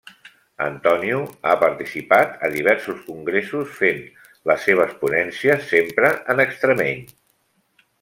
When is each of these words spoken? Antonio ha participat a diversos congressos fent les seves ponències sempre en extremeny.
Antonio 0.67 1.19
ha 1.49 1.53
participat 1.63 2.33
a 2.47 2.49
diversos 2.57 3.05
congressos 3.11 3.77
fent 3.83 4.03
les 4.53 4.67
seves 4.71 4.99
ponències 5.05 5.73
sempre 5.77 6.15
en 6.35 6.47
extremeny. 6.51 7.09